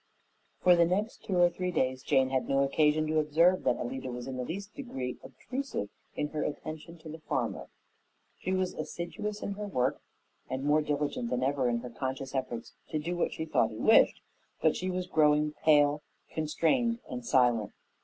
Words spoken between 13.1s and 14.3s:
what she thought he wished;